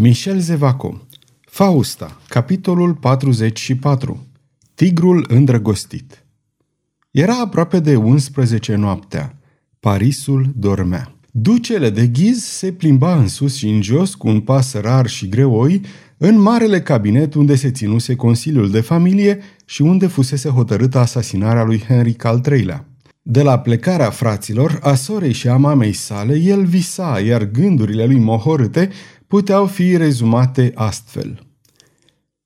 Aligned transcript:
Michel 0.00 0.38
Zevaco 0.38 1.06
Fausta, 1.40 2.20
capitolul 2.28 2.94
44 2.94 4.26
Tigrul 4.74 5.24
îndrăgostit 5.28 6.24
Era 7.10 7.38
aproape 7.40 7.80
de 7.80 7.96
11 7.96 8.74
noaptea. 8.74 9.38
Parisul 9.80 10.52
dormea. 10.56 11.14
Ducele 11.30 11.90
de 11.90 12.06
ghiz 12.06 12.42
se 12.42 12.72
plimba 12.72 13.18
în 13.18 13.28
sus 13.28 13.56
și 13.56 13.68
în 13.68 13.82
jos 13.82 14.14
cu 14.14 14.28
un 14.28 14.40
pas 14.40 14.74
rar 14.74 15.06
și 15.06 15.28
greoi 15.28 15.80
în 16.16 16.40
marele 16.40 16.80
cabinet 16.82 17.34
unde 17.34 17.54
se 17.54 17.70
ținuse 17.70 18.16
Consiliul 18.16 18.70
de 18.70 18.80
Familie 18.80 19.40
și 19.64 19.82
unde 19.82 20.06
fusese 20.06 20.48
hotărâtă 20.48 20.98
asasinarea 20.98 21.64
lui 21.64 21.84
Henric 21.86 22.24
al 22.24 22.42
III-lea. 22.50 22.88
De 23.22 23.42
la 23.42 23.58
plecarea 23.58 24.10
fraților, 24.10 24.78
a 24.82 24.94
sorei 24.94 25.32
și 25.32 25.48
a 25.48 25.56
mamei 25.56 25.92
sale, 25.92 26.36
el 26.36 26.64
visa, 26.64 27.20
iar 27.20 27.44
gândurile 27.44 28.04
lui 28.06 28.18
mohorâte 28.18 28.90
puteau 29.28 29.66
fi 29.66 29.96
rezumate 29.96 30.72
astfel. 30.74 31.46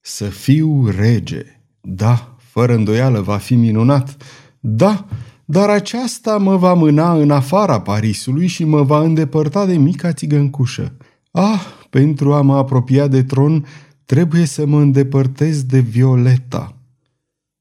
Să 0.01 0.25
fiu 0.25 0.89
rege. 0.89 1.45
Da, 1.81 2.37
fără 2.39 2.75
îndoială 2.75 3.21
va 3.21 3.37
fi 3.37 3.55
minunat. 3.55 4.17
Da, 4.61 5.07
dar 5.45 5.69
aceasta 5.69 6.39
mă 6.39 6.57
va 6.57 6.75
mâna 6.75 7.15
în 7.15 7.31
afara 7.31 7.81
Parisului 7.81 8.47
și 8.47 8.65
mă 8.65 8.83
va 8.83 9.01
îndepărta 9.01 9.67
de 9.67 9.77
mica 9.77 10.13
țigăncușă. 10.13 10.97
Ah, 11.31 11.61
pentru 11.91 12.33
a 12.33 12.41
mă 12.41 12.57
apropia 12.57 13.07
de 13.07 13.23
tron, 13.23 13.67
trebuie 14.05 14.45
să 14.45 14.67
mă 14.67 14.81
îndepărtez 14.81 15.63
de 15.63 15.79
Violeta. 15.79 16.77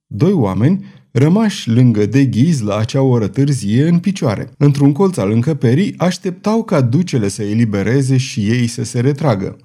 Doi 0.06 0.32
oameni 0.32 0.86
rămași 1.12 1.70
lângă 1.70 2.06
de 2.06 2.26
ghiz 2.26 2.62
la 2.62 2.78
acea 2.78 3.02
oră 3.02 3.28
târzie 3.28 3.88
în 3.88 4.00
picioare. 4.00 4.52
Într-un 4.58 4.92
colț 4.92 5.18
al 5.18 5.32
încăperii 5.32 5.94
așteptau 5.98 6.64
ca 6.64 6.82
ducele 6.82 7.28
să 7.28 7.44
elibereze 7.44 8.18
și 8.18 8.40
ei 8.40 8.68
să 8.68 8.84
se 8.84 9.00
retragă. 9.00 9.58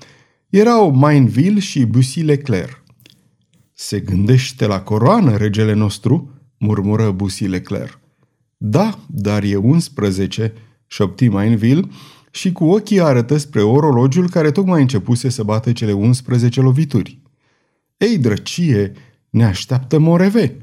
Erau 0.48 0.90
Mainville 0.90 1.60
și 1.60 1.84
Bussy 1.84 2.20
Leclerc. 2.20 2.82
Se 3.72 4.00
gândește 4.00 4.66
la 4.66 4.80
coroană, 4.80 5.36
regele 5.36 5.72
nostru?" 5.72 6.30
murmură 6.58 7.10
Bussy 7.10 7.44
Leclerc. 7.44 8.00
Da, 8.56 8.98
dar 9.06 9.42
e 9.42 9.56
11, 9.56 10.52
șopti 10.86 11.28
Mainville 11.28 11.88
și 12.30 12.52
cu 12.52 12.64
ochii 12.64 13.00
arătă 13.00 13.36
spre 13.36 13.62
orologiul 13.62 14.28
care 14.28 14.50
tocmai 14.50 14.80
începuse 14.80 15.28
să 15.28 15.42
bată 15.42 15.72
cele 15.72 15.92
11 15.92 16.60
lovituri. 16.60 17.20
Ei, 17.96 18.18
drăcie, 18.18 18.92
ne 19.30 19.44
așteaptă 19.44 19.98
Moreve!" 19.98 20.56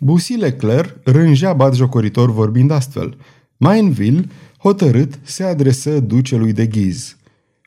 Bussy 0.00 0.34
Leclerc 0.34 0.96
rângea 1.04 1.52
batjocoritor 1.52 2.32
vorbind 2.32 2.70
astfel. 2.70 3.16
Mainville, 3.56 4.24
hotărât, 4.58 5.18
se 5.22 5.44
adresă 5.44 6.00
ducelui 6.00 6.52
de 6.52 6.66
ghiz. 6.66 7.16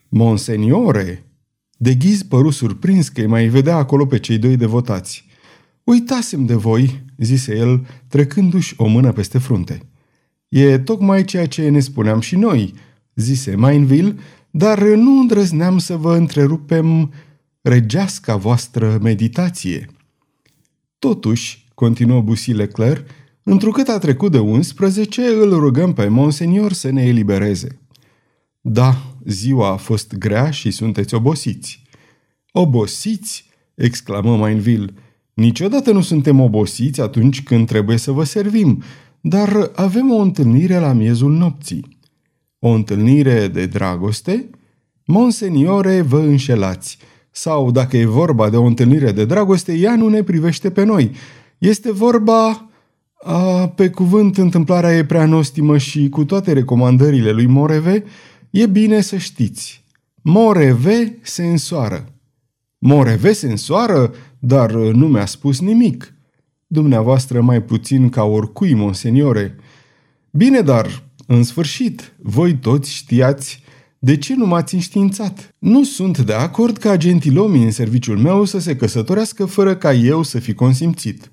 Monseniore! 0.09 1.25
De 1.77 1.93
ghiz 1.93 2.23
păru 2.23 2.49
surprins 2.49 3.09
că 3.09 3.21
îi 3.21 3.27
mai 3.27 3.47
vedea 3.47 3.75
acolo 3.75 4.05
pe 4.05 4.19
cei 4.19 4.37
doi 4.37 4.57
devotați. 4.57 5.25
Uitasem 5.83 6.45
de 6.45 6.53
voi, 6.53 7.03
zise 7.17 7.55
el, 7.55 7.87
trecându-și 8.07 8.73
o 8.77 8.87
mână 8.87 9.11
peste 9.11 9.37
frunte. 9.37 9.81
E 10.49 10.77
tocmai 10.77 11.25
ceea 11.25 11.47
ce 11.47 11.69
ne 11.69 11.79
spuneam 11.79 12.19
și 12.19 12.35
noi, 12.35 12.73
zise 13.15 13.55
Mainville, 13.55 14.15
dar 14.51 14.83
nu 14.83 15.19
îndrăzneam 15.19 15.77
să 15.77 15.95
vă 15.95 16.15
întrerupem 16.15 17.13
regeasca 17.61 18.35
voastră 18.35 18.99
meditație. 19.01 19.87
Totuși, 20.99 21.64
continuă 21.75 22.21
Bussy 22.21 22.51
Leclerc, 22.51 23.07
întrucât 23.43 23.87
a 23.87 23.97
trecut 23.97 24.31
de 24.31 24.39
11, 24.39 25.21
îl 25.21 25.59
rugăm 25.59 25.93
pe 25.93 26.07
Monsenior 26.07 26.71
să 26.71 26.91
ne 26.91 27.03
elibereze. 27.03 27.79
Da, 28.61 28.95
ziua 29.25 29.71
a 29.71 29.75
fost 29.75 30.15
grea 30.17 30.51
și 30.51 30.71
sunteți 30.71 31.13
obosiți. 31.13 31.83
Obosiți? 32.51 33.49
exclamă 33.75 34.37
Mainville. 34.37 34.93
Niciodată 35.33 35.91
nu 35.91 36.01
suntem 36.01 36.39
obosiți 36.39 37.01
atunci 37.01 37.43
când 37.43 37.67
trebuie 37.67 37.97
să 37.97 38.11
vă 38.11 38.23
servim, 38.23 38.83
dar 39.21 39.71
avem 39.75 40.11
o 40.11 40.17
întâlnire 40.17 40.77
la 40.77 40.93
miezul 40.93 41.31
nopții. 41.31 41.97
O 42.59 42.69
întâlnire 42.69 43.47
de 43.47 43.65
dragoste? 43.65 44.49
Monseniore, 45.05 46.01
vă 46.01 46.19
înșelați. 46.19 46.97
Sau, 47.31 47.71
dacă 47.71 47.97
e 47.97 48.05
vorba 48.05 48.49
de 48.49 48.57
o 48.57 48.63
întâlnire 48.63 49.11
de 49.11 49.25
dragoste, 49.25 49.73
ea 49.73 49.95
nu 49.95 50.09
ne 50.09 50.23
privește 50.23 50.69
pe 50.69 50.83
noi, 50.83 51.11
este 51.57 51.91
vorba... 51.91 52.69
A, 53.27 53.67
pe 53.67 53.89
cuvânt, 53.89 54.37
întâmplarea 54.37 54.97
e 54.97 55.05
prea 55.05 55.25
nostimă 55.25 55.77
și 55.77 56.09
cu 56.09 56.25
toate 56.25 56.53
recomandările 56.53 57.31
lui 57.31 57.45
Moreve, 57.45 58.03
e 58.49 58.67
bine 58.67 59.01
să 59.01 59.17
știți. 59.17 59.83
Moreve 60.21 61.19
se 61.21 61.45
însoară. 61.45 62.13
Moreve 62.77 63.33
se 63.33 63.49
însoară, 63.49 64.13
dar 64.39 64.71
nu 64.71 65.07
mi-a 65.07 65.25
spus 65.25 65.59
nimic. 65.59 66.13
Dumneavoastră 66.67 67.41
mai 67.41 67.63
puțin 67.63 68.09
ca 68.09 68.23
oricui, 68.23 68.73
monseniore. 68.73 69.55
Bine, 70.31 70.61
dar, 70.61 71.03
în 71.27 71.43
sfârșit, 71.43 72.13
voi 72.21 72.55
toți 72.55 72.93
știați 72.93 73.63
de 73.99 74.17
ce 74.17 74.35
nu 74.35 74.45
m-ați 74.45 74.73
înștiințat? 74.73 75.55
Nu 75.59 75.83
sunt 75.83 76.17
de 76.17 76.33
acord 76.33 76.77
ca 76.77 76.97
gentilomii 76.97 77.63
în 77.63 77.71
serviciul 77.71 78.17
meu 78.17 78.45
să 78.45 78.59
se 78.59 78.75
căsătorească 78.75 79.45
fără 79.45 79.75
ca 79.75 79.93
eu 79.93 80.23
să 80.23 80.39
fi 80.39 80.53
consimțit. 80.53 81.31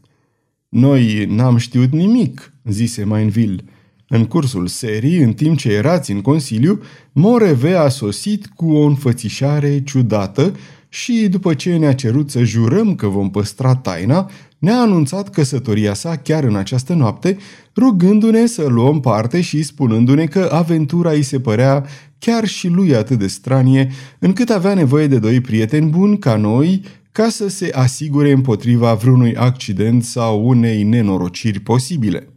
Noi 0.72 1.26
n-am 1.28 1.56
știut 1.56 1.92
nimic, 1.92 2.52
zise 2.64 3.04
Mainville. 3.04 3.64
În 4.08 4.24
cursul 4.24 4.66
serii, 4.66 5.18
în 5.18 5.32
timp 5.32 5.58
ce 5.58 5.72
erați 5.72 6.10
în 6.10 6.20
Consiliu, 6.20 6.80
Moreve 7.12 7.74
a 7.74 7.88
sosit 7.88 8.46
cu 8.46 8.72
o 8.72 8.84
înfățișare 8.86 9.82
ciudată 9.82 10.56
și, 10.88 11.28
după 11.30 11.54
ce 11.54 11.76
ne-a 11.76 11.94
cerut 11.94 12.30
să 12.30 12.42
jurăm 12.42 12.94
că 12.94 13.06
vom 13.06 13.30
păstra 13.30 13.74
taina, 13.74 14.30
ne-a 14.58 14.80
anunțat 14.80 15.30
căsătoria 15.30 15.94
sa 15.94 16.16
chiar 16.16 16.44
în 16.44 16.56
această 16.56 16.94
noapte, 16.94 17.36
rugându-ne 17.76 18.46
să 18.46 18.66
luăm 18.66 19.00
parte 19.00 19.40
și 19.40 19.62
spunându-ne 19.62 20.26
că 20.26 20.48
aventura 20.52 21.10
îi 21.10 21.22
se 21.22 21.40
părea 21.40 21.84
chiar 22.18 22.46
și 22.46 22.68
lui 22.68 22.94
atât 22.94 23.18
de 23.18 23.26
stranie, 23.26 23.90
încât 24.18 24.50
avea 24.50 24.74
nevoie 24.74 25.06
de 25.06 25.18
doi 25.18 25.40
prieteni 25.40 25.90
buni 25.90 26.18
ca 26.18 26.36
noi 26.36 26.82
ca 27.12 27.28
să 27.28 27.48
se 27.48 27.70
asigure 27.74 28.30
împotriva 28.30 28.94
vreunui 28.94 29.36
accident 29.36 30.04
sau 30.04 30.48
unei 30.48 30.82
nenorociri 30.82 31.60
posibile. 31.60 32.28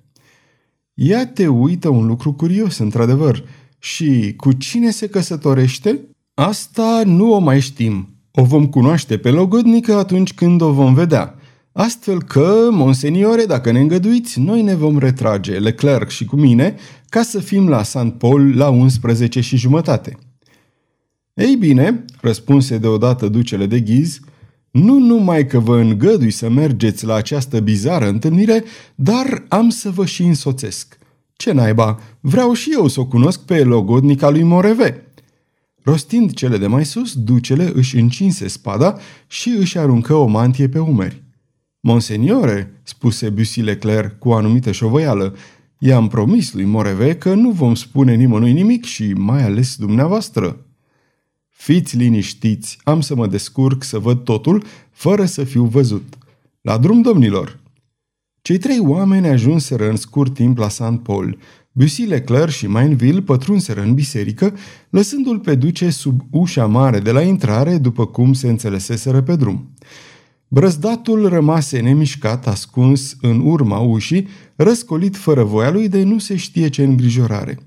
Ea 0.93 1.27
te 1.27 1.47
uită 1.47 1.89
un 1.89 2.05
lucru 2.05 2.33
curios, 2.33 2.77
într-adevăr. 2.77 3.43
Și 3.79 4.33
cu 4.37 4.51
cine 4.51 4.91
se 4.91 5.07
căsătorește? 5.07 5.99
Asta 6.33 7.03
nu 7.05 7.33
o 7.33 7.39
mai 7.39 7.59
știm. 7.59 8.09
O 8.31 8.43
vom 8.43 8.67
cunoaște 8.67 9.17
pe 9.17 9.29
logodnică 9.29 9.93
atunci 9.93 10.33
când 10.33 10.61
o 10.61 10.71
vom 10.71 10.93
vedea. 10.93 11.35
Astfel 11.71 12.23
că, 12.23 12.67
monseniore, 12.71 13.45
dacă 13.45 13.71
ne 13.71 13.79
îngăduiți, 13.79 14.39
noi 14.39 14.61
ne 14.61 14.75
vom 14.75 14.97
retrage, 14.97 15.59
Leclerc 15.59 16.09
și 16.09 16.25
cu 16.25 16.35
mine, 16.35 16.75
ca 17.09 17.21
să 17.21 17.39
fim 17.39 17.67
la 17.67 17.83
St. 17.83 18.09
Paul 18.17 18.57
la 18.57 18.69
11 18.69 19.41
și 19.41 19.57
jumătate. 19.57 20.17
Ei 21.33 21.55
bine, 21.55 22.05
răspunse 22.21 22.77
deodată 22.77 23.27
ducele 23.27 23.65
de 23.65 23.79
ghiz, 23.79 24.19
nu 24.75 24.97
numai 24.99 25.47
că 25.47 25.59
vă 25.59 25.79
îngădui 25.79 26.31
să 26.31 26.49
mergeți 26.49 27.05
la 27.05 27.13
această 27.13 27.59
bizară 27.59 28.07
întâlnire, 28.07 28.63
dar 28.95 29.45
am 29.47 29.69
să 29.69 29.89
vă 29.89 30.05
și 30.05 30.23
însoțesc. 30.23 30.97
Ce 31.35 31.51
naiba, 31.51 31.99
vreau 32.19 32.53
și 32.53 32.71
eu 32.73 32.87
să 32.87 32.99
o 32.99 33.05
cunosc 33.05 33.39
pe 33.39 33.63
logodnica 33.63 34.29
lui 34.29 34.43
Moreve. 34.43 35.07
Rostind 35.83 36.33
cele 36.33 36.57
de 36.57 36.67
mai 36.67 36.85
sus, 36.85 37.13
ducele 37.13 37.71
își 37.73 37.97
încinse 37.97 38.47
spada 38.47 38.97
și 39.27 39.49
își 39.49 39.77
aruncă 39.77 40.13
o 40.13 40.25
mantie 40.25 40.69
pe 40.69 40.79
umeri. 40.79 41.23
Monseniore, 41.79 42.79
spuse 42.83 43.29
Bussy 43.29 43.61
Leclerc 43.61 44.19
cu 44.19 44.29
o 44.29 44.33
anumită 44.33 44.71
șovăială, 44.71 45.35
i-am 45.77 46.07
promis 46.07 46.53
lui 46.53 46.65
Moreve 46.65 47.15
că 47.15 47.33
nu 47.33 47.49
vom 47.51 47.75
spune 47.75 48.15
nimănui 48.15 48.53
nimic 48.53 48.85
și 48.85 49.13
mai 49.13 49.43
ales 49.43 49.75
dumneavoastră. 49.75 50.64
Fiți 51.57 51.97
liniștiți, 51.97 52.77
am 52.83 53.01
să 53.01 53.15
mă 53.15 53.27
descurc 53.27 53.83
să 53.83 53.99
văd 53.99 54.23
totul 54.23 54.63
fără 54.91 55.25
să 55.25 55.43
fiu 55.43 55.63
văzut. 55.63 56.13
La 56.61 56.77
drum, 56.77 57.01
domnilor! 57.01 57.59
Cei 58.41 58.57
trei 58.57 58.79
oameni 58.79 59.27
ajunseră 59.27 59.89
în 59.89 59.95
scurt 59.95 60.33
timp 60.33 60.57
la 60.57 60.69
St. 60.69 60.99
Paul. 61.03 61.37
Bussy 61.71 62.01
Leclerc 62.01 62.49
și 62.49 62.67
Mainville 62.67 63.21
pătrunseră 63.21 63.81
în 63.81 63.93
biserică, 63.93 64.53
lăsându-l 64.89 65.39
pe 65.39 65.55
duce 65.55 65.89
sub 65.89 66.21
ușa 66.31 66.65
mare 66.65 66.99
de 66.99 67.11
la 67.11 67.21
intrare, 67.21 67.77
după 67.77 68.05
cum 68.05 68.33
se 68.33 68.49
înțeleseseră 68.49 69.21
pe 69.21 69.35
drum. 69.35 69.73
Brăzdatul 70.47 71.29
rămase 71.29 71.79
nemișcat, 71.79 72.47
ascuns 72.47 73.15
în 73.21 73.41
urma 73.45 73.79
ușii, 73.79 74.27
răscolit 74.55 75.15
fără 75.15 75.43
voia 75.43 75.71
lui 75.71 75.89
de 75.89 76.03
nu 76.03 76.19
se 76.19 76.35
știe 76.35 76.69
ce 76.69 76.83
îngrijorare– 76.83 77.59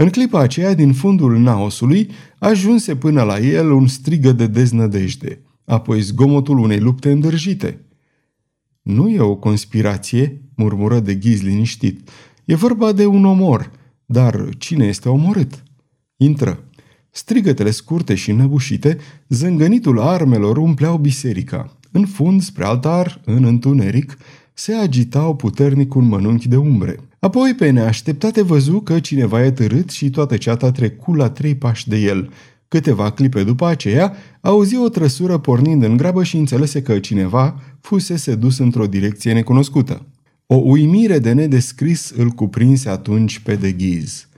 în 0.00 0.08
clipa 0.08 0.40
aceea, 0.40 0.74
din 0.74 0.92
fundul 0.92 1.38
naosului, 1.38 2.10
ajunse 2.38 2.96
până 2.96 3.22
la 3.22 3.38
el 3.38 3.70
un 3.70 3.86
strigă 3.86 4.32
de 4.32 4.46
deznădejde, 4.46 5.40
apoi 5.64 6.00
zgomotul 6.00 6.58
unei 6.58 6.78
lupte 6.78 7.10
îndârjite. 7.10 7.80
Nu 8.82 9.08
e 9.08 9.20
o 9.20 9.36
conspirație, 9.36 10.42
murmură 10.54 11.00
de 11.00 11.14
ghiz 11.14 11.42
liniștit. 11.42 12.10
E 12.44 12.54
vorba 12.54 12.92
de 12.92 13.06
un 13.06 13.24
omor, 13.24 13.70
dar 14.06 14.48
cine 14.58 14.86
este 14.86 15.08
omorât? 15.08 15.62
Intră. 16.16 16.64
Strigătele 17.10 17.70
scurte 17.70 18.14
și 18.14 18.32
năbușite, 18.32 18.98
zângănitul 19.28 20.00
armelor 20.00 20.56
umpleau 20.56 20.98
biserica. 20.98 21.76
În 21.90 22.06
fund, 22.06 22.42
spre 22.42 22.64
altar, 22.64 23.20
în 23.24 23.44
întuneric, 23.44 24.18
se 24.54 24.72
agitau 24.74 25.36
puternic 25.36 25.94
un 25.94 26.04
mănunchi 26.04 26.48
de 26.48 26.56
umbre. 26.56 27.07
Apoi, 27.18 27.54
pe 27.54 27.70
neașteptate, 27.70 28.42
văzu 28.42 28.80
că 28.80 29.00
cineva 29.00 29.44
e 29.44 29.50
târât 29.50 29.90
și 29.90 30.10
toată 30.10 30.36
ceata 30.36 30.70
trecu 30.70 31.14
la 31.14 31.30
trei 31.30 31.54
pași 31.54 31.88
de 31.88 31.96
el. 31.96 32.30
Câteva 32.68 33.10
clipe 33.10 33.44
după 33.44 33.66
aceea, 33.66 34.16
auzi 34.40 34.76
o 34.76 34.88
trăsură 34.88 35.38
pornind 35.38 35.82
în 35.82 35.96
grabă 35.96 36.24
și 36.24 36.36
înțelese 36.36 36.82
că 36.82 36.98
cineva 36.98 37.60
fusese 37.80 38.34
dus 38.34 38.58
într-o 38.58 38.86
direcție 38.86 39.32
necunoscută. 39.32 40.06
O 40.46 40.54
uimire 40.54 41.18
de 41.18 41.32
nedescris 41.32 42.10
îl 42.16 42.28
cuprinse 42.28 42.88
atunci 42.88 43.38
pe 43.38 43.54
de 43.54 43.72
ghiz. 43.72 44.28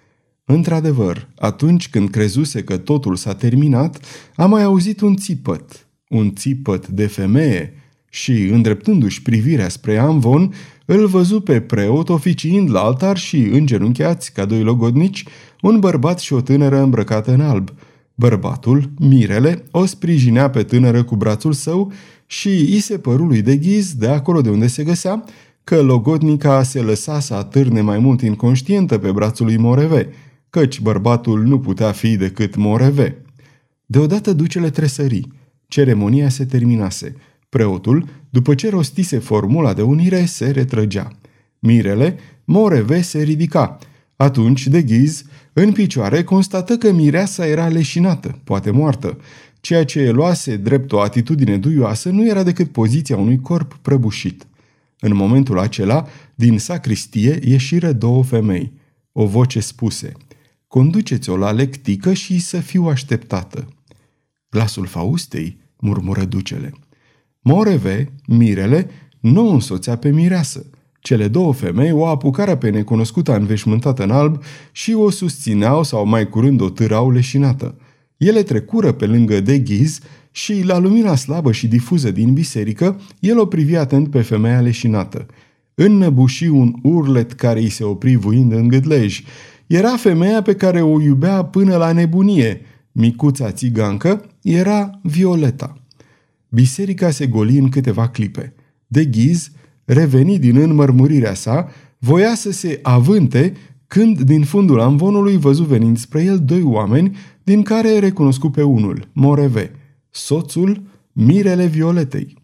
Într-adevăr, 0.45 1.29
atunci 1.39 1.89
când 1.89 2.11
crezuse 2.11 2.65
că 2.65 2.77
totul 2.77 3.17
s-a 3.17 3.35
terminat, 3.35 4.01
a 4.37 4.47
mai 4.47 4.63
auzit 4.63 5.01
un 5.01 5.17
țipăt, 5.17 5.87
un 6.09 6.35
țipăt 6.35 6.89
de 6.89 7.07
femeie, 7.07 7.75
și, 8.13 8.33
îndreptându-și 8.33 9.23
privirea 9.23 9.69
spre 9.69 9.99
Amvon, 9.99 10.55
îl 10.85 11.07
văzu 11.07 11.41
pe 11.41 11.61
preot 11.61 12.09
oficiind 12.09 12.71
la 12.71 12.81
altar 12.81 13.17
și, 13.17 13.37
îngenunchiați 13.37 14.33
ca 14.33 14.45
doi 14.45 14.63
logodnici, 14.63 15.25
un 15.61 15.79
bărbat 15.79 16.19
și 16.19 16.33
o 16.33 16.41
tânără 16.41 16.81
îmbrăcată 16.81 17.33
în 17.33 17.41
alb. 17.41 17.71
Bărbatul, 18.15 18.91
Mirele, 18.99 19.65
o 19.71 19.85
sprijinea 19.85 20.51
pe 20.51 20.63
tânără 20.63 21.03
cu 21.03 21.17
brațul 21.17 21.53
său 21.53 21.93
și 22.27 22.77
i 22.77 22.81
se 22.81 22.99
păru 22.99 23.25
lui 23.25 23.43
de 23.43 23.57
ghiz, 23.57 23.95
de 23.95 24.09
acolo 24.09 24.41
de 24.41 24.51
unde 24.51 24.67
se 24.67 24.85
găsea, 24.85 25.25
că 25.65 25.83
logodnica 25.83 26.63
se 26.63 26.81
lăsa 26.81 27.21
să 27.21 27.35
atârne 27.35 27.81
mai 27.81 27.99
mult 27.99 28.21
inconștientă 28.21 28.99
pe 28.99 29.13
brațul 29.13 29.47
lui 29.47 29.57
Moreve, 29.57 30.09
căci 30.51 30.81
bărbatul 30.81 31.43
nu 31.43 31.59
putea 31.59 31.93
fi 31.93 32.17
decât 32.17 32.57
Moreve. 32.57 33.25
Deodată 33.87 34.33
ducele 34.33 34.71
tresări. 34.71 35.29
Ceremonia 35.69 36.29
se 36.29 36.45
terminase. 36.45 37.17
Preotul, 37.51 38.09
după 38.31 38.55
ce 38.55 38.69
rostise 38.69 39.19
formula 39.19 39.73
de 39.73 39.83
unire, 39.83 40.25
se 40.25 40.51
retrăgea. 40.51 41.11
Mirele, 41.59 42.19
Moreve, 42.45 43.01
se 43.01 43.23
ridica. 43.23 43.79
Atunci, 44.17 44.67
de 44.67 44.83
ghiz, 44.83 45.25
în 45.53 45.73
picioare, 45.73 46.25
constată 46.25 46.77
că 46.77 46.93
mireasa 46.93 47.47
era 47.47 47.69
leșinată, 47.69 48.39
poate 48.45 48.71
moartă. 48.71 49.19
Ceea 49.61 49.85
ce 49.85 50.11
luase 50.11 50.57
drept 50.57 50.93
o 50.93 51.01
atitudine 51.01 51.57
duioasă 51.59 52.09
nu 52.09 52.27
era 52.27 52.43
decât 52.43 52.73
poziția 52.73 53.17
unui 53.17 53.41
corp 53.41 53.79
prăbușit. 53.83 54.47
În 55.01 55.17
momentul 55.17 55.59
acela, 55.59 56.07
din 56.35 56.59
sacristie 56.59 57.39
ieșiră 57.45 57.93
două 57.93 58.25
femei. 58.25 58.73
O 59.13 59.27
voce 59.27 59.61
spuse, 59.61 60.13
Conduceți-o 60.67 61.37
la 61.37 61.51
lectică 61.51 62.13
și 62.13 62.39
să 62.39 62.61
fiu 62.61 62.85
așteptată. 62.85 63.69
Glasul 64.51 64.87
Faustei, 64.87 65.59
murmură 65.77 66.25
ducele. 66.25 66.73
Moreve, 67.43 68.13
mirele, 68.27 68.91
nu 69.21 69.49
însoțea 69.49 69.97
pe 69.97 70.11
mireasă. 70.11 70.71
Cele 71.01 71.29
două 71.29 71.53
femei 71.53 71.93
o 71.93 72.07
apucară 72.07 72.57
pe 72.57 72.71
necunoscuta 72.71 73.35
înveșmântată 73.35 74.03
în 74.03 74.11
alb 74.11 74.43
și 74.73 74.93
o 74.93 75.11
susțineau 75.11 75.83
sau 75.83 76.07
mai 76.07 76.29
curând 76.29 76.61
o 76.61 76.71
târau 76.71 77.11
leșinată. 77.11 77.79
Ele 78.17 78.43
trecură 78.43 78.93
pe 78.93 79.07
lângă 79.07 79.41
de 79.41 79.59
ghiz 79.59 80.01
și, 80.31 80.63
la 80.65 80.79
lumina 80.79 81.15
slabă 81.15 81.53
și 81.53 81.69
difuză 81.69 82.11
din 82.11 82.33
biserică, 82.33 83.01
el 83.21 83.39
o 83.39 83.47
privi 83.47 83.77
atent 83.77 84.11
pe 84.11 84.21
femeia 84.21 84.61
leșinată. 84.61 85.27
Înnăbuși 85.75 86.47
un 86.47 86.75
urlet 86.83 87.33
care 87.33 87.61
îi 87.61 87.69
se 87.69 87.85
opri 87.85 88.15
vuind 88.15 88.53
în 88.53 88.69
gâdlej. 88.69 89.23
Era 89.67 89.97
femeia 89.97 90.43
pe 90.43 90.55
care 90.55 90.81
o 90.81 91.01
iubea 91.01 91.45
până 91.45 91.77
la 91.77 91.93
nebunie. 91.93 92.61
Micuța 92.93 93.51
țigancă 93.51 94.25
era 94.43 95.01
Violeta. 95.03 95.80
Biserica 96.51 97.11
se 97.11 97.27
goli 97.27 97.59
în 97.59 97.69
câteva 97.69 98.09
clipe. 98.09 98.55
De 98.87 99.05
ghiz, 99.05 99.51
reveni 99.85 100.39
din 100.39 100.57
înmărmurirea 100.57 101.35
sa, 101.35 101.69
voia 101.99 102.35
să 102.35 102.51
se 102.51 102.79
avânte 102.83 103.53
când 103.87 104.21
din 104.21 104.45
fundul 104.45 104.81
amvonului 104.81 105.37
văzu 105.37 105.65
venind 105.65 105.99
spre 105.99 106.23
el 106.23 106.41
doi 106.45 106.63
oameni, 106.63 107.17
din 107.43 107.63
care 107.63 107.99
recunoscu 107.99 108.51
pe 108.51 108.63
unul, 108.63 109.09
Moreve, 109.13 109.71
soțul 110.11 110.83
Mirele 111.13 111.67
Violetei. 111.67 112.39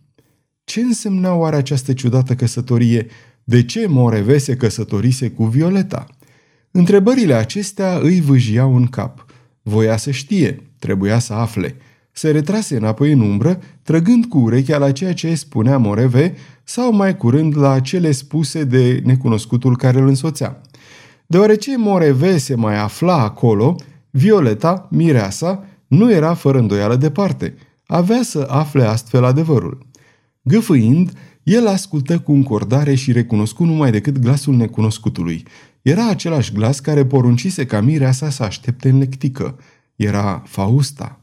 Ce 0.65 0.81
însemna 0.81 1.35
oare 1.35 1.57
această 1.57 1.93
ciudată 1.93 2.35
căsătorie? 2.35 3.07
De 3.45 3.65
ce 3.65 3.87
Moreve 3.87 4.39
se 4.39 4.57
căsătorise 4.57 5.31
cu 5.31 5.45
Violeta? 5.45 6.07
Întrebările 6.71 7.35
acestea 7.35 7.99
îi 7.99 8.21
vâjiau 8.21 8.77
în 8.77 8.87
cap. 8.87 9.27
Voia 9.63 9.97
să 9.97 10.11
știe, 10.11 10.73
trebuia 10.79 11.19
să 11.19 11.33
afle. 11.33 11.77
Se 12.19 12.31
retrase 12.31 12.77
înapoi 12.77 13.13
în 13.13 13.21
umbră, 13.21 13.61
trăgând 13.83 14.25
cu 14.25 14.39
urechea 14.39 14.79
la 14.79 14.93
ceea 14.93 15.15
ce 15.15 15.35
spunea 15.35 15.79
Moreve 15.79 16.35
sau 16.65 16.93
mai 16.93 17.17
curând 17.17 17.57
la 17.57 17.81
cele 17.81 18.11
spuse 18.11 18.65
de 18.65 19.03
necunoscutul 19.05 19.77
care 19.77 20.01
îl 20.01 20.07
însoțea. 20.07 20.61
Deoarece 21.27 21.77
Moreve 21.77 22.39
se 22.39 22.55
mai 22.55 22.79
afla 22.79 23.23
acolo, 23.23 23.77
Violeta, 24.11 24.89
mireasa, 24.91 25.65
nu 25.87 26.13
era 26.13 26.35
fără 26.35 26.59
îndoială 26.59 26.97
departe. 26.97 27.55
Avea 27.87 28.23
să 28.23 28.47
afle 28.51 28.85
astfel 28.85 29.25
adevărul. 29.25 29.87
Gâfâind, 30.43 31.13
el 31.43 31.67
ascultă 31.67 32.19
cu 32.19 32.33
încordare 32.33 32.95
și 32.95 33.13
recunoscu 33.13 33.65
numai 33.65 33.91
decât 33.91 34.19
glasul 34.19 34.55
necunoscutului. 34.55 35.43
Era 35.83 36.09
același 36.09 36.53
glas 36.53 36.81
care 36.81 37.07
poruncise 37.07 37.67
ca 37.67 37.81
mireasa 37.81 38.31
să 38.31 38.43
aștepte 38.43 38.89
în 38.89 38.99
lectică. 38.99 39.59
Era 39.97 40.43
Fausta. 40.47 41.21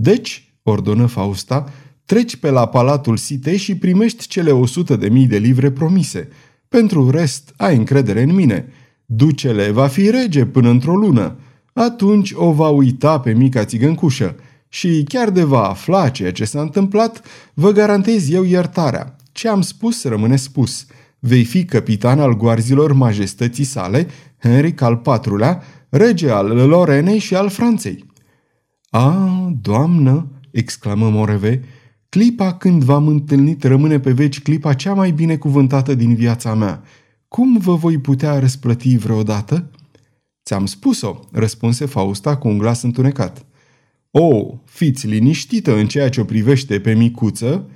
Deci, 0.00 0.54
ordonă 0.62 1.06
Fausta, 1.06 1.72
treci 2.04 2.36
pe 2.36 2.50
la 2.50 2.68
palatul 2.68 3.16
sitei 3.16 3.56
și 3.56 3.76
primești 3.76 4.26
cele 4.26 4.50
o 4.50 4.66
sută 4.66 4.96
de 4.96 5.08
mii 5.08 5.26
de 5.26 5.36
livre 5.36 5.70
promise. 5.70 6.28
Pentru 6.68 7.10
rest, 7.10 7.52
ai 7.56 7.76
încredere 7.76 8.22
în 8.22 8.34
mine. 8.34 8.68
Ducele 9.06 9.70
va 9.70 9.86
fi 9.86 10.10
rege 10.10 10.44
până 10.44 10.68
într-o 10.68 10.94
lună. 10.94 11.36
Atunci 11.72 12.32
o 12.34 12.52
va 12.52 12.68
uita 12.68 13.20
pe 13.20 13.32
mica 13.32 13.64
țigăncușă 13.64 14.34
și 14.68 15.04
chiar 15.08 15.30
de 15.30 15.42
va 15.42 15.68
afla 15.68 16.08
ceea 16.08 16.32
ce 16.32 16.44
s-a 16.44 16.60
întâmplat, 16.60 17.22
vă 17.54 17.70
garantez 17.70 18.30
eu 18.30 18.44
iertarea. 18.44 19.16
Ce 19.32 19.48
am 19.48 19.60
spus 19.60 20.04
rămâne 20.04 20.36
spus. 20.36 20.86
Vei 21.18 21.44
fi 21.44 21.64
capitan 21.64 22.20
al 22.20 22.36
goarzilor 22.36 22.92
majestății 22.92 23.64
sale, 23.64 24.06
Henric 24.42 24.80
al 24.80 25.02
IV-lea, 25.06 25.62
rege 25.88 26.30
al 26.30 26.46
Lorenei 26.46 27.18
și 27.18 27.34
al 27.34 27.48
Franței. 27.48 28.06
A, 28.90 29.52
doamnă, 29.60 30.28
exclamă 30.50 31.10
Moreve, 31.10 31.62
clipa 32.08 32.54
când 32.54 32.82
v-am 32.82 33.06
întâlnit 33.06 33.64
rămâne 33.64 34.00
pe 34.00 34.12
veci 34.12 34.40
clipa 34.40 34.74
cea 34.74 34.94
mai 34.94 35.10
binecuvântată 35.10 35.94
din 35.94 36.14
viața 36.14 36.54
mea. 36.54 36.82
Cum 37.28 37.58
vă 37.58 37.74
voi 37.74 37.98
putea 37.98 38.38
răsplăti 38.38 38.96
vreodată? 38.96 39.70
Ți-am 40.44 40.66
spus-o, 40.66 41.20
răspunse 41.32 41.84
Fausta 41.84 42.36
cu 42.36 42.48
un 42.48 42.58
glas 42.58 42.82
întunecat. 42.82 43.46
O, 44.10 44.54
fiți 44.64 45.06
liniștită 45.06 45.76
în 45.76 45.86
ceea 45.86 46.08
ce 46.08 46.20
o 46.20 46.24
privește 46.24 46.80
pe 46.80 46.94
micuță. 46.94 47.70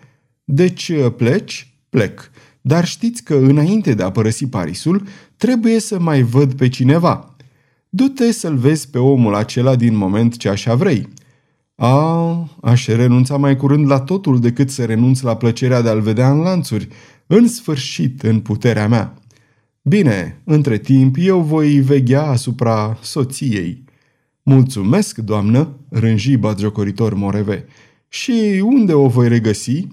Deci 0.45 0.88
uh, 0.88 1.12
pleci? 1.16 1.75
Plec. 1.88 2.31
Dar 2.61 2.87
știți 2.87 3.23
că 3.23 3.35
înainte 3.35 3.95
de 3.95 4.02
a 4.02 4.11
părăsi 4.11 4.47
Parisul, 4.47 5.07
trebuie 5.37 5.78
să 5.78 5.99
mai 5.99 6.23
văd 6.23 6.54
pe 6.54 6.69
cineva. 6.69 7.31
Du-te 7.94 8.32
să-l 8.32 8.56
vezi 8.56 8.90
pe 8.90 8.99
omul 8.99 9.34
acela 9.34 9.76
din 9.76 9.96
moment 9.96 10.37
ce 10.37 10.49
așa 10.49 10.75
vrei. 10.75 11.08
A, 11.75 12.50
aș 12.61 12.87
renunța 12.87 13.37
mai 13.37 13.56
curând 13.56 13.87
la 13.87 14.00
totul 14.00 14.40
decât 14.40 14.70
să 14.70 14.84
renunț 14.84 15.20
la 15.20 15.37
plăcerea 15.37 15.82
de 15.82 15.88
a-l 15.88 16.00
vedea 16.00 16.30
în 16.30 16.38
lanțuri, 16.38 16.88
în 17.26 17.49
sfârșit 17.49 18.22
în 18.22 18.40
puterea 18.40 18.88
mea. 18.88 19.14
Bine, 19.82 20.40
între 20.44 20.78
timp 20.78 21.16
eu 21.18 21.40
voi 21.40 21.80
veghea 21.80 22.22
asupra 22.22 22.99
soției. 23.00 23.84
Mulțumesc, 24.42 25.18
doamnă, 25.18 25.76
rânji 25.88 26.37
batjocoritor 26.37 27.14
Moreve. 27.14 27.64
Și 28.08 28.62
unde 28.64 28.92
o 28.92 29.08
voi 29.08 29.28
regăsi? 29.28 29.87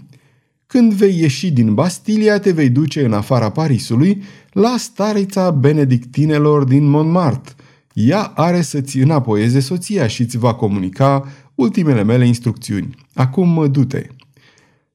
Când 0.68 0.94
vei 0.94 1.20
ieși 1.20 1.52
din 1.52 1.74
Bastilia, 1.74 2.40
te 2.40 2.52
vei 2.52 2.70
duce 2.70 3.06
în 3.06 3.14
afara 3.14 3.50
Parisului, 3.50 4.22
la 4.52 4.76
starița 4.78 5.52
benedictinelor 5.52 6.64
din 6.64 6.84
Montmartre. 6.84 7.54
Ea 8.02 8.22
are 8.24 8.62
să-ți 8.62 8.98
înapoieze 8.98 9.60
soția 9.60 10.08
și 10.08 10.22
îți 10.22 10.38
va 10.38 10.54
comunica 10.54 11.28
ultimele 11.56 12.04
mele 12.04 12.28
instrucțiuni. 12.28 12.96
Acum 13.14 13.72
du-te. 13.72 14.08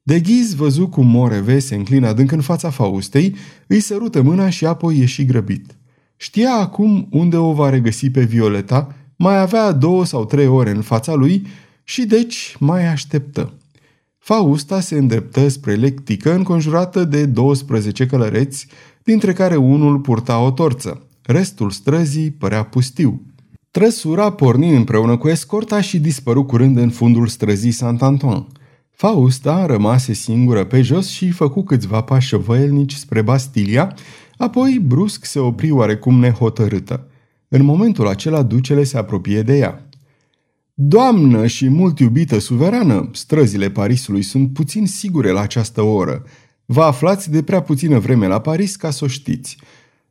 De 0.03 0.21
ghiz 0.21 0.55
văzu 0.55 0.87
cum 0.87 1.07
Moreve 1.07 1.59
se 1.59 1.75
înclină 1.75 2.09
adânc 2.09 2.33
în 2.33 2.41
fața 2.41 2.71
Faustei, 2.71 3.37
îi 3.67 3.81
sărută 3.81 4.23
mâna 4.23 4.49
și 4.49 4.67
apoi 4.67 4.99
ieși 4.99 5.25
grăbit. 5.25 5.77
Știa 6.17 6.53
acum 6.53 7.09
unde 7.11 7.37
o 7.37 7.53
va 7.53 7.69
regăsi 7.69 8.11
pe 8.11 8.25
Violeta, 8.25 8.95
mai 9.17 9.41
avea 9.41 9.73
două 9.73 10.05
sau 10.05 10.25
trei 10.25 10.47
ore 10.47 10.71
în 10.71 10.83
fața 10.83 11.15
lui 11.15 11.47
și 11.83 12.05
deci 12.05 12.57
mai 12.59 12.87
așteptă. 12.87 13.53
Fausta 14.19 14.81
se 14.81 14.99
îndreptă 14.99 15.49
spre 15.49 15.75
lectică 15.75 16.35
înconjurată 16.35 17.05
de 17.05 17.27
12 17.27 18.07
călăreți, 18.07 18.67
dintre 19.03 19.33
care 19.33 19.57
unul 19.57 19.99
purta 19.99 20.39
o 20.39 20.51
torță. 20.51 21.03
Restul 21.27 21.71
străzii 21.71 22.31
părea 22.31 22.63
pustiu. 22.63 23.23
Trăsura 23.71 24.33
porni 24.33 24.77
împreună 24.77 25.17
cu 25.17 25.29
escorta 25.29 25.81
și 25.81 25.99
dispăru 25.99 26.45
curând 26.45 26.77
în 26.77 26.91
fundul 26.91 27.27
străzii 27.27 27.71
Saint-Antoine. 27.71 28.47
Fausta 28.91 29.67
rămase 29.67 30.13
singură 30.13 30.65
pe 30.65 30.83
jos 30.83 31.09
și 31.09 31.31
făcu 31.31 31.63
câțiva 31.63 32.01
pași 32.01 32.27
șovăielnici 32.29 32.95
spre 32.95 33.23
Bastilia, 33.23 33.97
apoi 34.37 34.81
brusc 34.87 35.25
se 35.25 35.39
opri 35.39 35.71
oarecum 35.71 36.19
nehotărâtă. 36.19 37.09
În 37.49 37.65
momentul 37.65 38.09
acela 38.09 38.43
ducele 38.43 38.85
se 38.85 38.97
apropie 38.99 39.43
de 39.43 39.57
ea. 39.57 39.89
Doamnă 40.75 41.47
și 41.47 41.69
mult 41.69 41.99
iubită 41.99 42.39
suverană, 42.39 43.11
străzile 43.13 43.71
Parisului 43.71 44.23
sunt 44.23 44.53
puțin 44.53 44.87
sigure 44.87 45.31
la 45.31 45.41
această 45.41 45.83
oră. 45.83 46.23
Vă 46.65 46.83
aflați 46.83 47.31
de 47.31 47.43
prea 47.43 47.63
puțină 47.63 47.99
vreme 47.99 48.27
la 48.27 48.41
Paris 48.41 48.77
ca 48.77 48.91
să 48.91 49.05
o 49.05 49.09
știți. 49.09 49.57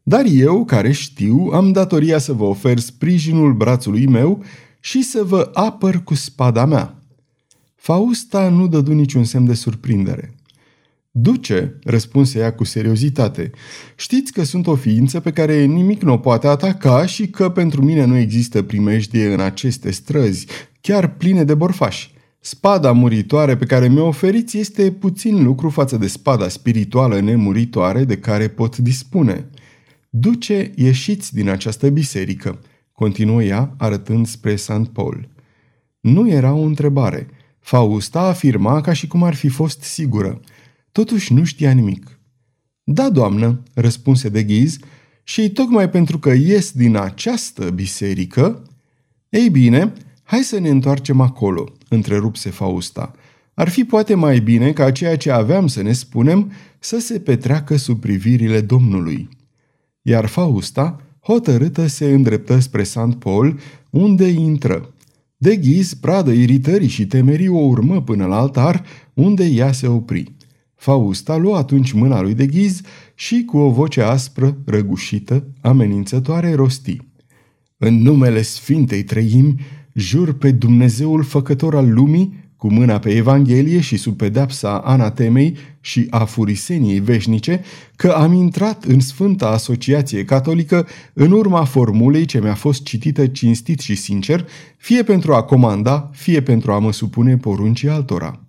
Dar 0.04 0.26
eu, 0.26 0.66
care 0.66 0.92
știu, 0.92 1.50
am 1.54 1.72
datoria 1.72 2.18
să 2.18 2.34
vă 2.34 2.44
ofer 2.44 2.80
sprijinul 2.80 3.54
brațului 3.54 4.08
meu 4.08 4.44
și 4.80 5.04
să 5.04 5.24
vă 5.24 5.50
apăr 5.54 6.04
cu 6.04 6.14
spada 6.14 6.66
mea. 6.66 6.98
Fausta 7.76 8.50
nu 8.50 8.68
dădu 8.68 8.94
niciun 8.94 9.24
semn 9.24 9.46
de 9.46 9.54
surprindere. 9.54 10.36
Duce, 11.12 11.80
răspunse 11.84 12.40
ea 12.40 12.54
cu 12.54 12.64
seriozitate, 12.64 13.52
știți 13.96 14.32
că 14.32 14.44
sunt 14.44 14.68
o 14.68 14.76
ființă 14.76 15.20
pe 15.20 15.32
care 15.32 15.64
nimic 15.64 16.02
nu 16.02 16.14
o 16.14 16.18
poate 16.18 16.48
ataca 16.48 17.06
și 17.06 17.28
că 17.28 17.50
pentru 17.50 17.84
mine 17.84 18.06
nu 18.06 18.18
există 18.18 18.62
primejdie 18.62 19.34
în 19.34 19.40
aceste 19.40 19.92
străzi, 19.92 20.46
chiar 20.82 21.14
pline 21.14 21.44
de 21.44 21.54
borfași. 21.54 22.14
Spada 22.40 22.92
muritoare 22.92 23.58
pe 23.58 23.66
care 23.66 23.88
mi-o 23.88 24.08
oferiți 24.08 24.58
este 24.58 24.92
puțin 24.92 25.44
lucru 25.44 25.70
față 25.70 25.98
de 25.98 26.08
spada 26.08 26.48
spirituală 26.48 27.20
nemuritoare 27.20 28.04
de 28.04 28.18
care 28.18 28.48
pot 28.48 28.78
dispune. 28.78 29.50
Duce, 30.16 30.72
ieșiți 30.76 31.34
din 31.34 31.50
această 31.50 31.90
biserică, 31.90 32.60
continuă 32.92 33.44
ea 33.44 33.74
arătând 33.78 34.28
spre 34.28 34.56
St. 34.56 34.86
Paul. 34.92 35.30
Nu 36.00 36.30
era 36.30 36.54
o 36.54 36.62
întrebare. 36.62 37.28
Fausta 37.60 38.20
afirma 38.20 38.82
ca 38.82 38.94
și 38.94 39.08
cum 39.08 39.24
ar 39.24 39.34
fi 39.34 39.48
fost 39.48 39.82
sigură. 39.82 40.40
Totuși 40.92 41.34
nu 41.34 41.44
știa 41.44 41.72
nimic. 41.72 42.20
Da, 42.84 43.10
doamnă, 43.10 43.64
răspunse 43.74 44.30
de 44.30 44.44
ghiz, 44.44 44.78
și 45.24 45.50
tocmai 45.50 45.90
pentru 45.90 46.20
că 46.20 46.30
ies 46.30 46.72
din 46.72 46.96
această 46.96 47.70
biserică... 47.70 48.64
Ei 49.30 49.50
bine, 49.50 49.94
hai 50.24 50.44
să 50.44 50.60
ne 50.60 50.70
întoarcem 50.70 51.22
acolo, 51.22 51.74
întrerupse 51.90 52.50
Fausta. 52.50 53.12
Ar 53.54 53.70
fi 53.70 53.84
poate 53.84 54.16
mai 54.16 54.40
bine 54.40 54.72
ca 54.72 54.92
ceea 54.92 55.18
ce 55.18 55.32
aveam 55.32 55.68
să 55.68 55.82
ne 55.82 55.94
spunem 55.94 56.52
să 56.80 57.00
se 57.00 57.20
petreacă 57.20 57.76
sub 57.76 58.00
privirile 58.00 58.62
Domnului. 58.62 59.30
Iar 60.06 60.26
Fausta, 60.26 61.02
hotărâtă, 61.20 61.88
se 61.88 62.06
îndreptă 62.06 62.60
spre 62.60 62.84
St. 62.84 63.14
Paul, 63.20 63.60
unde 63.90 64.28
intră. 64.28 64.94
De 65.38 65.56
ghiz, 65.56 65.94
pradă 65.94 66.32
iritării 66.32 66.88
și 66.88 67.08
temerii 67.08 67.48
o 67.48 67.60
urmă 67.60 68.02
până 68.02 68.26
la 68.26 68.38
altar, 68.38 68.84
unde 69.14 69.46
ea 69.46 69.72
se 69.72 69.88
opri. 69.88 70.32
Fausta 70.76 71.38
luă 71.38 71.58
atunci 71.58 71.92
mâna 71.92 72.22
lui 72.22 72.34
de 72.34 72.46
ghiz 72.46 72.82
și, 73.16 73.44
cu 73.46 73.58
o 73.58 73.70
voce 73.70 74.02
aspră, 74.02 74.58
răgușită, 74.66 75.48
amenințătoare, 75.62 76.54
rosti. 76.54 76.98
În 77.78 78.02
numele 78.02 78.42
Sfintei 78.42 79.04
Trăimi, 79.04 79.56
jur 79.94 80.34
pe 80.34 80.52
Dumnezeul 80.52 81.24
Făcător 81.24 81.76
al 81.76 81.94
lumii, 81.94 82.43
cu 82.64 82.74
mâna 82.74 83.00
pe 83.00 83.10
Evanghelie 83.10 83.80
și 83.80 83.98
sub 83.98 84.18
pedepsa 84.18 84.78
anatemei 84.78 85.58
și 85.82 86.08
a 86.10 86.26
furiseniei 86.26 87.00
veșnice, 87.00 87.64
că 87.96 88.08
am 88.08 88.34
intrat 88.34 88.84
în 88.84 89.00
Sfânta 89.00 89.48
Asociație 89.48 90.26
Catolică 90.26 90.88
în 91.14 91.32
urma 91.32 91.64
formulei 91.64 92.26
ce 92.26 92.42
mi-a 92.42 92.54
fost 92.54 92.84
citită 92.84 93.28
cinstit 93.28 93.80
și 93.80 93.96
sincer, 93.96 94.48
fie 94.78 95.04
pentru 95.04 95.34
a 95.34 95.44
comanda, 95.44 96.10
fie 96.14 96.42
pentru 96.42 96.72
a 96.72 96.80
mă 96.80 96.92
supune 96.92 97.38
poruncii 97.38 97.90
altora. 97.90 98.40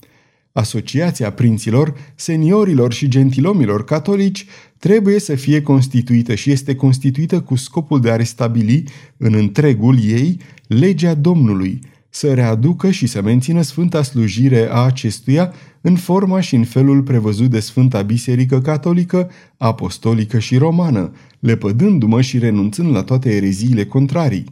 Asociația 0.53 1.31
prinților, 1.31 1.95
seniorilor 2.15 2.93
și 2.93 3.09
gentilomilor 3.09 3.85
catolici 3.85 4.47
trebuie 4.79 5.19
să 5.19 5.35
fie 5.35 5.63
constituită 5.63 6.35
și 6.35 6.51
este 6.51 6.75
constituită 6.75 7.41
cu 7.41 7.55
scopul 7.55 8.01
de 8.01 8.11
a 8.11 8.17
restabili 8.17 8.85
în 9.17 9.35
întregul 9.35 9.99
ei 10.05 10.41
legea 10.67 11.15
Domnului, 11.15 11.81
să 12.15 12.35
readucă 12.35 12.91
și 12.91 13.07
să 13.07 13.23
mențină 13.23 13.63
sfânta 13.63 14.03
slujire 14.03 14.69
a 14.71 14.85
acestuia 14.85 15.53
în 15.81 15.97
forma 15.97 16.41
și 16.41 16.55
în 16.55 16.65
felul 16.65 17.03
prevăzut 17.03 17.51
de 17.51 17.61
Sfânta 17.61 18.03
Biserică 18.03 18.61
Catolică, 18.61 19.31
Apostolică 19.57 20.39
și 20.39 20.57
Romană, 20.57 21.13
lepădându-mă 21.39 22.21
și 22.21 22.39
renunțând 22.39 22.95
la 22.95 23.03
toate 23.03 23.35
ereziile 23.35 23.85
contrarii. 23.85 24.45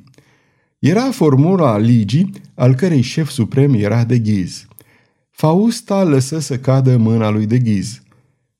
Era 0.78 1.10
formula 1.10 1.78
ligii, 1.78 2.30
al 2.54 2.74
cărei 2.74 3.00
șef 3.00 3.28
suprem 3.28 3.74
era 3.74 4.04
de 4.04 4.18
ghiz. 4.18 4.66
Fausta 5.30 6.02
lăsă 6.02 6.38
să 6.38 6.58
cadă 6.58 6.96
mâna 6.96 7.30
lui 7.30 7.46
de 7.46 7.58
ghiz. 7.58 8.02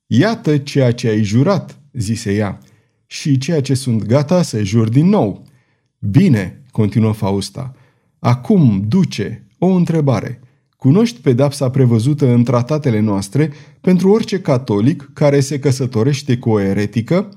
Iată 0.06 0.58
ceea 0.58 0.92
ce 0.92 1.08
ai 1.08 1.22
jurat, 1.22 1.78
zise 1.92 2.34
ea, 2.34 2.58
și 3.06 3.38
ceea 3.38 3.60
ce 3.60 3.74
sunt 3.74 4.04
gata 4.04 4.42
să 4.42 4.62
jur 4.62 4.88
din 4.88 5.08
nou. 5.08 5.44
Bine, 5.98 6.62
continuă 6.70 7.12
Fausta, 7.12 7.74
acum, 8.22 8.84
duce, 8.88 9.46
o 9.58 9.66
întrebare. 9.66 10.40
Cunoști 10.76 11.20
pedapsa 11.20 11.70
prevăzută 11.70 12.32
în 12.32 12.44
tratatele 12.44 13.00
noastre 13.00 13.52
pentru 13.80 14.10
orice 14.10 14.40
catolic 14.40 15.10
care 15.12 15.40
se 15.40 15.58
căsătorește 15.58 16.36
cu 16.36 16.50
o 16.50 16.60
eretică? 16.60 17.28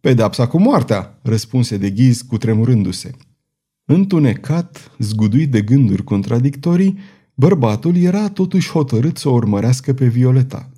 Pedapsa 0.00 0.46
cu 0.46 0.60
moartea, 0.60 1.18
răspunse 1.22 1.76
de 1.76 1.90
ghiz 1.90 2.20
cu 2.20 2.38
tremurându-se. 2.38 3.10
Întunecat, 3.84 4.90
zguduit 4.98 5.50
de 5.50 5.60
gânduri 5.60 6.04
contradictorii, 6.04 6.98
Bărbatul 7.34 7.96
era 7.96 8.28
totuși 8.28 8.70
hotărât 8.70 9.16
să 9.16 9.28
o 9.28 9.32
urmărească 9.32 9.92
pe 9.92 10.06
Violeta. 10.06 10.70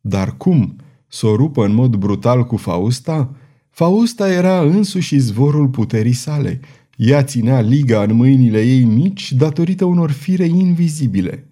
Dar 0.00 0.36
cum? 0.36 0.76
Să 1.08 1.26
o 1.26 1.36
rupă 1.36 1.64
în 1.64 1.74
mod 1.74 1.96
brutal 1.96 2.46
cu 2.46 2.56
Fausta? 2.56 3.34
Fausta 3.70 4.32
era 4.32 4.60
însuși 4.60 5.14
izvorul 5.14 5.68
puterii 5.68 6.12
sale. 6.12 6.60
Ea 6.98 7.22
ținea 7.22 7.60
liga 7.60 8.02
în 8.02 8.14
mâinile 8.14 8.62
ei 8.62 8.84
mici 8.84 9.32
datorită 9.32 9.84
unor 9.84 10.10
fire 10.10 10.44
invizibile. 10.44 11.48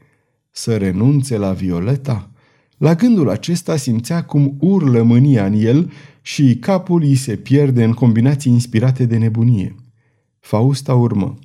Să 0.50 0.76
renunțe 0.76 1.36
la 1.36 1.52
Violeta? 1.52 2.30
La 2.78 2.94
gândul 2.94 3.30
acesta 3.30 3.76
simțea 3.76 4.24
cum 4.24 4.56
urlă 4.60 5.02
mânia 5.02 5.46
în 5.46 5.52
el 5.52 5.92
și 6.22 6.56
capul 6.60 7.02
îi 7.02 7.14
se 7.14 7.36
pierde 7.36 7.84
în 7.84 7.92
combinații 7.92 8.52
inspirate 8.52 9.04
de 9.04 9.16
nebunie. 9.16 9.74
Fausta 10.40 10.94
urmă. 10.94 11.38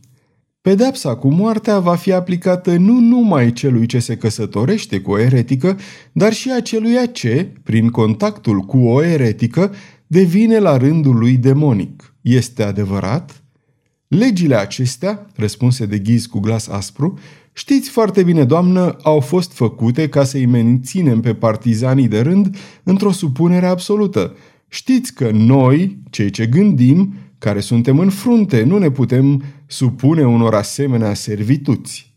Pedepsa 0.62 1.15
cu 1.15 1.29
moartea 1.29 1.79
va 1.79 1.96
fi 1.96 2.12
aplicată 2.12 2.77
nu 2.77 3.00
numai 3.00 3.53
celui 3.53 3.86
ce 3.86 4.00
se 4.00 4.17
căsătorește 4.17 5.00
cu 5.00 5.12
o 5.12 5.20
eretică, 5.20 5.77
dar 6.12 6.34
și 6.34 6.51
aceluia 6.51 7.05
ce, 7.05 7.53
prin 7.63 7.89
contactul 7.89 8.60
cu 8.60 8.77
o 8.77 9.03
eretică, 9.03 9.74
devine 10.08 10.58
la 10.58 10.77
rândul 10.77 11.15
lui 11.15 11.38
demonic. 11.38 12.15
Este 12.22 12.63
adevărat? 12.63 13.40
Legile 14.12 14.56
acestea, 14.56 15.27
răspunse 15.36 15.86
de 15.86 16.00
ghiz 16.00 16.25
cu 16.25 16.39
glas 16.39 16.68
aspru, 16.68 17.20
știți 17.53 17.89
foarte 17.89 18.24
bine, 18.24 18.44
doamnă, 18.44 18.98
au 19.03 19.20
fost 19.20 19.51
făcute 19.51 20.10
ca 20.10 20.24
să-i 20.24 20.46
menținem 20.46 21.20
pe 21.20 21.34
partizanii 21.34 22.08
de 22.08 22.22
rând 22.22 22.56
într-o 22.84 23.12
supunere 23.12 23.65
absolută. 23.65 24.36
Știți 24.68 25.13
că 25.13 25.30
noi, 25.34 25.98
cei 26.10 26.30
ce 26.30 26.46
gândim, 26.46 27.13
care 27.38 27.60
suntem 27.60 28.00
în 28.00 28.10
frunte, 28.10 28.63
nu 28.63 28.77
ne 28.77 28.89
putem 28.89 29.44
supune 29.68 30.25
unor 30.25 30.53
asemenea 30.53 31.13
servituți. 31.13 32.13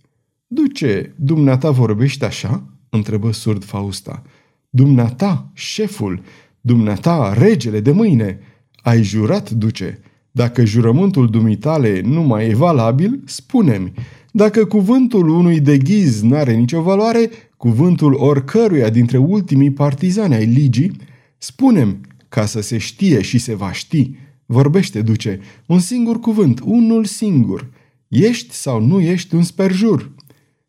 Duce, 0.47 1.15
dumneata 1.17 1.71
vorbești 1.71 2.25
așa? 2.25 2.65
întrebă 2.91 3.33
surd 3.33 3.65
Fausta. 3.65 4.23
Dumneata, 4.71 5.51
șeful, 5.53 6.23
dumneata, 6.61 7.35
regele 7.39 7.81
de 7.81 7.91
mâine, 7.91 8.39
ai 8.83 9.03
jurat, 9.03 9.51
duce. 9.51 10.01
Dacă 10.37 10.64
jurământul 10.64 11.31
dumitale 11.31 12.00
nu 12.00 12.23
mai 12.23 12.49
e 12.49 12.55
valabil, 12.55 13.21
spune-mi. 13.25 13.93
Dacă 14.33 14.64
cuvântul 14.64 15.29
unui 15.29 15.61
de 15.61 15.79
ghiz 15.79 16.23
n-are 16.23 16.53
nicio 16.53 16.83
valoare, 16.83 17.31
cuvântul 17.57 18.14
oricăruia 18.14 18.91
dintre 18.91 19.19
ultimii 19.19 19.71
partizani 19.71 20.35
ai 20.35 20.47
ligii, 20.47 20.93
spune-mi, 21.38 22.00
ca 22.29 22.47
să 22.47 22.61
se 22.61 22.79
știe 22.79 23.23
și 23.23 23.38
se 23.38 23.55
va 23.55 23.73
ști, 23.73 24.11
Vorbește, 24.47 25.03
duce, 25.03 25.41
un 25.67 25.79
singur 25.79 26.21
cuvânt, 26.21 26.61
unul 26.64 27.05
singur. 27.05 27.71
Ești 28.09 28.55
sau 28.55 28.81
nu 28.81 29.00
ești 29.00 29.35
un 29.35 29.43
sperjur? 29.43 30.11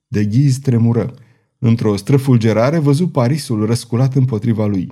De 0.07 0.25
ghiz 0.25 0.57
tremură. 0.57 1.13
Într-o 1.60 1.95
străfulgerare 1.95 2.79
văzu 2.79 3.07
Parisul 3.07 3.65
răsculat 3.65 4.15
împotriva 4.15 4.65
lui. 4.65 4.91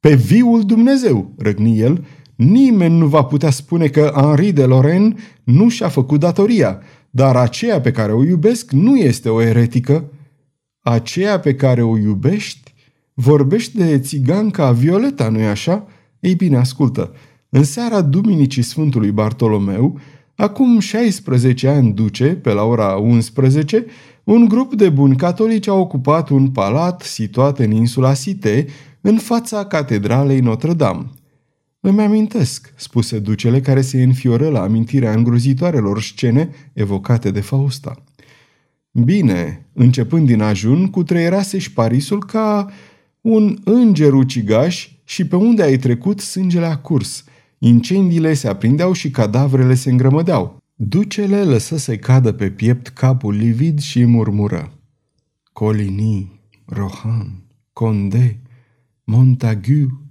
Pe 0.00 0.14
viul 0.14 0.64
Dumnezeu, 0.64 1.34
răgni 1.38 1.78
el, 1.78 2.04
nimeni 2.40 2.98
nu 2.98 3.06
va 3.06 3.22
putea 3.22 3.50
spune 3.50 3.86
că 3.86 4.12
Henri 4.14 4.52
de 4.52 4.64
Lorraine 4.64 5.14
nu 5.44 5.68
și-a 5.68 5.88
făcut 5.88 6.20
datoria, 6.20 6.78
dar 7.10 7.36
aceea 7.36 7.80
pe 7.80 7.90
care 7.90 8.12
o 8.12 8.24
iubesc 8.24 8.70
nu 8.70 8.96
este 8.96 9.28
o 9.28 9.40
eretică. 9.40 10.04
Aceea 10.80 11.40
pe 11.40 11.54
care 11.54 11.82
o 11.82 11.98
iubești? 11.98 12.74
Vorbești 13.14 13.76
de 13.76 13.98
țiganca 13.98 14.72
Violeta, 14.72 15.28
nu-i 15.28 15.46
așa? 15.46 15.86
Ei 16.20 16.34
bine, 16.34 16.56
ascultă, 16.56 17.14
în 17.48 17.64
seara 17.64 18.00
Duminicii 18.00 18.62
Sfântului 18.62 19.10
Bartolomeu, 19.10 19.98
Acum 20.40 20.78
16 20.78 21.68
ani 21.68 21.92
duce, 21.92 22.24
pe 22.24 22.52
la 22.52 22.62
ora 22.62 22.96
11, 22.96 23.86
un 24.24 24.44
grup 24.48 24.74
de 24.74 24.88
buni 24.88 25.16
catolici 25.16 25.66
a 25.66 25.72
ocupat 25.72 26.28
un 26.28 26.50
palat 26.50 27.02
situat 27.02 27.58
în 27.58 27.70
insula 27.70 28.14
Site, 28.14 28.66
în 29.00 29.16
fața 29.16 29.64
catedralei 29.64 30.40
Notre-Dame. 30.40 31.06
Îmi 31.80 32.00
amintesc, 32.00 32.72
spuse 32.76 33.18
ducele 33.18 33.60
care 33.60 33.80
se 33.80 34.02
înfioră 34.02 34.48
la 34.48 34.62
amintirea 34.62 35.12
îngrozitoarelor 35.12 36.02
scene 36.02 36.50
evocate 36.72 37.30
de 37.30 37.40
Fausta. 37.40 38.04
Bine, 38.90 39.66
începând 39.72 40.26
din 40.26 40.40
ajun, 40.40 40.86
cu 40.86 41.02
trăierase 41.02 41.58
și 41.58 41.72
Parisul 41.72 42.24
ca 42.24 42.70
un 43.20 43.58
înger 43.64 44.12
ucigaș 44.12 44.88
și 45.04 45.26
pe 45.26 45.36
unde 45.36 45.62
ai 45.62 45.76
trecut 45.76 46.20
sângele 46.20 46.66
a 46.66 46.76
curs. 46.78 47.24
Incendiile 47.58 48.34
se 48.34 48.48
aprindeau 48.48 48.92
și 48.92 49.10
cadavrele 49.10 49.74
se 49.74 49.90
îngrămădeau. 49.90 50.58
Ducele 50.74 51.44
lăsă 51.44 51.76
să 51.76 51.96
cadă 51.96 52.32
pe 52.32 52.50
piept 52.50 52.88
capul 52.88 53.34
livid 53.34 53.80
și 53.80 54.04
murmură. 54.04 54.72
Coligny, 55.52 56.40
Rohan, 56.64 57.42
Condé, 57.72 58.38
Montagu. 59.04 60.09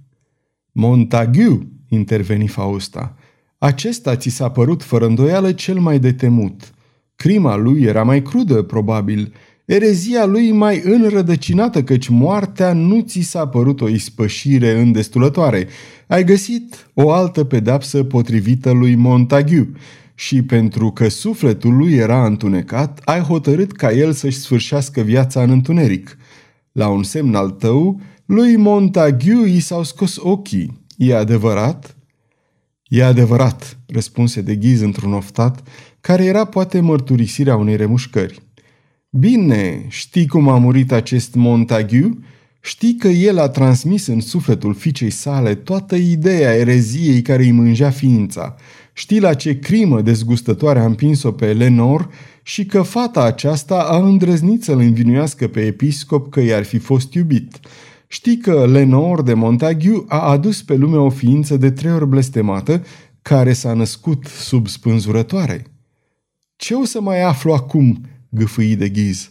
Montagu, 0.72 1.68
interveni 1.88 2.46
Fausta. 2.46 3.16
Acesta 3.58 4.16
ți 4.16 4.28
s-a 4.28 4.50
părut 4.50 4.82
fără 4.82 5.06
îndoială 5.06 5.52
cel 5.52 5.78
mai 5.78 5.98
de 5.98 6.12
temut. 6.12 6.70
Crima 7.16 7.56
lui 7.56 7.82
era 7.82 8.02
mai 8.02 8.22
crudă, 8.22 8.62
probabil, 8.62 9.32
erezia 9.64 10.24
lui 10.24 10.52
mai 10.52 10.80
înrădăcinată, 10.84 11.82
căci 11.82 12.08
moartea 12.08 12.72
nu 12.72 13.00
ți 13.00 13.20
s-a 13.20 13.48
părut 13.48 13.80
o 13.80 13.88
ispășire 13.88 14.80
îndestulătoare. 14.80 15.68
Ai 16.06 16.24
găsit 16.24 16.90
o 16.94 17.10
altă 17.10 17.44
pedapsă 17.44 18.04
potrivită 18.04 18.70
lui 18.70 18.94
Montagu 18.94 19.68
și 20.14 20.42
pentru 20.42 20.90
că 20.90 21.08
sufletul 21.08 21.76
lui 21.76 21.94
era 21.94 22.26
întunecat, 22.26 23.00
ai 23.04 23.20
hotărât 23.20 23.72
ca 23.72 23.92
el 23.92 24.12
să-și 24.12 24.38
sfârșească 24.38 25.00
viața 25.00 25.42
în 25.42 25.50
întuneric. 25.50 26.16
La 26.72 26.88
un 26.88 27.02
semn 27.02 27.34
al 27.34 27.50
tău, 27.50 28.00
lui 28.30 28.56
Montagu 28.56 29.44
i 29.44 29.60
s-au 29.60 29.82
scos 29.82 30.16
ochii. 30.16 30.86
E 30.96 31.16
adevărat?" 31.16 31.96
E 32.84 33.04
adevărat," 33.04 33.78
răspunse 33.86 34.40
de 34.40 34.54
ghiz 34.54 34.80
într-un 34.80 35.12
oftat, 35.12 35.62
care 36.00 36.24
era 36.24 36.44
poate 36.44 36.80
mărturisirea 36.80 37.56
unei 37.56 37.76
remușcări. 37.76 38.42
Bine, 39.10 39.84
știi 39.88 40.26
cum 40.26 40.48
a 40.48 40.58
murit 40.58 40.92
acest 40.92 41.34
Montagu? 41.34 42.18
Știi 42.60 42.94
că 42.94 43.08
el 43.08 43.38
a 43.38 43.48
transmis 43.48 44.06
în 44.06 44.20
sufletul 44.20 44.74
fiicei 44.74 45.10
sale 45.10 45.54
toată 45.54 45.96
ideea 45.96 46.54
ereziei 46.54 47.22
care 47.22 47.42
îi 47.42 47.50
mângea 47.50 47.90
ființa. 47.90 48.54
Știi 48.92 49.20
la 49.20 49.34
ce 49.34 49.58
crimă 49.58 50.00
dezgustătoare 50.00 50.78
a 50.78 50.84
împins-o 50.84 51.32
pe 51.32 51.52
Lenor 51.52 52.08
și 52.42 52.64
că 52.64 52.82
fata 52.82 53.22
aceasta 53.22 53.74
a 53.74 53.96
îndrăznit 53.96 54.62
să-l 54.62 54.78
învinuiască 54.78 55.48
pe 55.48 55.60
episcop 55.60 56.30
că 56.30 56.40
i-ar 56.40 56.64
fi 56.64 56.78
fost 56.78 57.14
iubit. 57.14 57.60
Știi 58.12 58.36
că 58.36 58.66
Lenor 58.66 59.22
de 59.22 59.34
Montagu 59.34 60.04
a 60.08 60.30
adus 60.30 60.62
pe 60.62 60.74
lume 60.74 60.96
o 60.96 61.10
ființă 61.10 61.56
de 61.56 61.70
trei 61.70 61.92
ori 61.92 62.06
blestemată 62.06 62.84
care 63.22 63.52
s-a 63.52 63.72
născut 63.72 64.24
sub 64.24 64.66
spânzurătoare. 64.66 65.66
Ce 66.56 66.74
o 66.74 66.84
să 66.84 67.00
mai 67.00 67.22
aflu 67.22 67.52
acum?" 67.52 68.00
gâfâi 68.28 68.76
de 68.76 68.88
ghiz. 68.88 69.30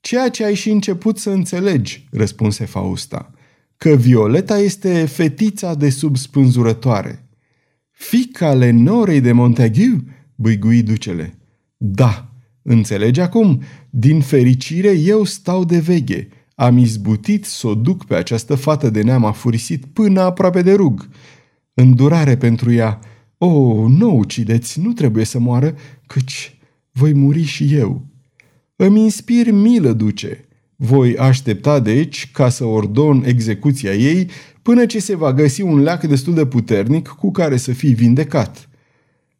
Ceea 0.00 0.28
ce 0.28 0.44
ai 0.44 0.54
și 0.54 0.70
început 0.70 1.18
să 1.18 1.30
înțelegi, 1.30 2.08
răspunse 2.10 2.64
Fausta, 2.64 3.30
că 3.76 3.90
Violeta 3.90 4.58
este 4.58 5.04
fetița 5.06 5.74
de 5.74 5.90
sub 5.90 6.16
spânzurătoare. 6.16 7.28
Fica 7.90 8.54
Lenorei 8.54 9.20
de 9.20 9.32
Montagu? 9.32 10.04
băigui 10.34 10.82
ducele. 10.82 11.38
Da, 11.76 12.32
înțelegi 12.62 13.20
acum? 13.20 13.62
Din 13.90 14.20
fericire 14.20 14.90
eu 14.90 15.24
stau 15.24 15.64
de 15.64 15.78
veghe. 15.78 16.28
Am 16.60 16.76
izbutit 16.76 17.44
să 17.44 17.66
o 17.66 17.74
duc 17.74 18.04
pe 18.04 18.14
această 18.14 18.54
fată 18.54 18.90
de 18.90 19.02
neam 19.02 19.24
afurisit 19.24 19.84
până 19.84 20.20
aproape 20.20 20.62
de 20.62 20.72
rug. 20.72 21.08
Îndurare 21.74 22.36
pentru 22.36 22.72
ea. 22.72 22.98
O, 23.38 23.46
oh, 23.46 23.88
nu 23.88 24.16
ucideți, 24.16 24.80
nu 24.80 24.92
trebuie 24.92 25.24
să 25.24 25.38
moară, 25.38 25.74
căci 26.06 26.58
voi 26.92 27.12
muri 27.12 27.42
și 27.42 27.74
eu. 27.74 28.06
Îmi 28.76 29.00
inspir 29.00 29.50
milă, 29.50 29.92
duce. 29.92 30.44
Voi 30.76 31.16
aștepta, 31.16 31.80
deci, 31.80 32.30
ca 32.32 32.48
să 32.48 32.64
ordon 32.64 33.22
execuția 33.26 33.94
ei 33.94 34.30
până 34.62 34.86
ce 34.86 34.98
se 34.98 35.16
va 35.16 35.32
găsi 35.32 35.62
un 35.62 35.82
leac 35.82 36.04
destul 36.04 36.34
de 36.34 36.46
puternic 36.46 37.08
cu 37.08 37.30
care 37.30 37.56
să 37.56 37.72
fii 37.72 37.94
vindecat. 37.94 38.68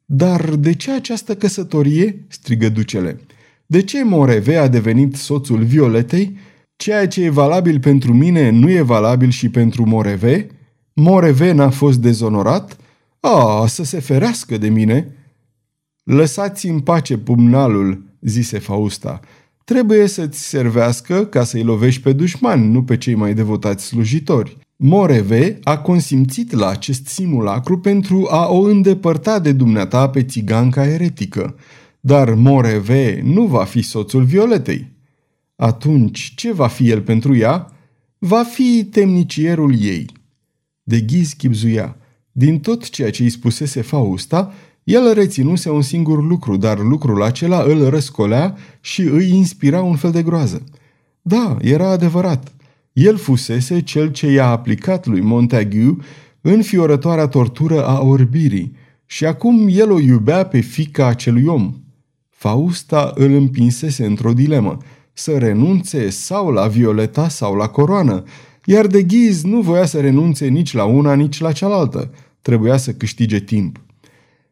Dar 0.04 0.54
de 0.54 0.74
ce 0.74 0.92
această 0.92 1.36
căsătorie? 1.36 2.24
strigă 2.28 2.68
ducele. 2.68 3.20
De 3.66 3.82
ce 3.82 4.04
Moreve 4.04 4.56
a 4.56 4.68
devenit 4.68 5.16
soțul 5.16 5.62
Violetei? 5.62 6.36
Ceea 6.80 7.08
ce 7.08 7.22
e 7.24 7.30
valabil 7.30 7.80
pentru 7.80 8.12
mine 8.12 8.50
nu 8.50 8.70
e 8.70 8.80
valabil 8.80 9.30
și 9.30 9.48
pentru 9.48 9.86
Moreve? 9.86 10.46
Moreve 10.92 11.52
n-a 11.52 11.70
fost 11.70 11.98
dezonorat? 11.98 12.76
A, 13.20 13.66
să 13.66 13.84
se 13.84 14.00
ferească 14.00 14.58
de 14.58 14.68
mine! 14.68 15.16
Lăsați 16.04 16.66
în 16.66 16.80
pace 16.80 17.18
pumnalul, 17.18 18.02
zise 18.20 18.58
Fausta. 18.58 19.20
Trebuie 19.64 20.06
să-ți 20.06 20.48
servească 20.48 21.24
ca 21.24 21.44
să-i 21.44 21.62
lovești 21.62 22.02
pe 22.02 22.12
dușmani, 22.12 22.66
nu 22.66 22.82
pe 22.82 22.96
cei 22.96 23.14
mai 23.14 23.34
devotați 23.34 23.84
slujitori. 23.84 24.56
Moreve 24.76 25.58
a 25.62 25.78
consimțit 25.78 26.52
la 26.52 26.68
acest 26.68 27.06
simulacru 27.06 27.78
pentru 27.78 28.26
a 28.30 28.48
o 28.48 28.60
îndepărta 28.60 29.38
de 29.38 29.52
dumneata 29.52 30.08
pe 30.08 30.22
țiganca 30.22 30.86
eretică. 30.86 31.56
Dar 32.00 32.34
Moreve 32.34 33.20
nu 33.24 33.46
va 33.46 33.64
fi 33.64 33.82
soțul 33.82 34.22
Violetei. 34.22 34.89
Atunci, 35.62 36.32
ce 36.36 36.52
va 36.52 36.66
fi 36.66 36.90
el 36.90 37.02
pentru 37.02 37.36
ea? 37.36 37.72
Va 38.18 38.42
fi 38.42 38.88
temnicierul 38.90 39.74
ei. 39.80 40.06
De 40.82 41.00
ghiz 41.00 41.32
chipzuia. 41.32 41.96
Din 42.32 42.60
tot 42.60 42.88
ceea 42.88 43.10
ce 43.10 43.22
îi 43.22 43.30
spusese 43.30 43.80
Fausta, 43.80 44.52
el 44.84 45.14
reținuse 45.14 45.70
un 45.70 45.82
singur 45.82 46.24
lucru, 46.24 46.56
dar 46.56 46.78
lucrul 46.78 47.22
acela 47.22 47.62
îl 47.62 47.88
răscolea 47.88 48.56
și 48.80 49.02
îi 49.02 49.30
inspira 49.30 49.82
un 49.82 49.96
fel 49.96 50.10
de 50.10 50.22
groază. 50.22 50.64
Da, 51.22 51.56
era 51.60 51.88
adevărat. 51.90 52.52
El 52.92 53.16
fusese 53.16 53.80
cel 53.80 54.12
ce 54.12 54.30
i-a 54.30 54.46
aplicat 54.46 55.06
lui 55.06 55.20
Montagu 55.20 55.98
fiorătoarea 56.60 57.26
tortură 57.26 57.86
a 57.86 58.00
orbirii 58.00 58.76
și 59.06 59.24
acum 59.26 59.68
el 59.70 59.90
o 59.90 59.98
iubea 59.98 60.44
pe 60.44 60.60
fica 60.60 61.06
acelui 61.06 61.44
om. 61.44 61.74
Fausta 62.28 63.12
îl 63.14 63.32
împinsese 63.32 64.04
într-o 64.04 64.32
dilemă, 64.32 64.78
să 65.20 65.38
renunțe 65.38 66.10
sau 66.10 66.50
la 66.50 66.66
Violeta 66.66 67.28
sau 67.28 67.54
la 67.54 67.66
coroană, 67.68 68.22
iar 68.64 68.86
de 68.86 69.02
ghiz 69.02 69.42
nu 69.42 69.60
voia 69.60 69.84
să 69.84 70.00
renunțe 70.00 70.46
nici 70.46 70.72
la 70.72 70.84
una, 70.84 71.14
nici 71.14 71.40
la 71.40 71.52
cealaltă. 71.52 72.10
Trebuia 72.42 72.76
să 72.76 72.92
câștige 72.92 73.40
timp. 73.40 73.80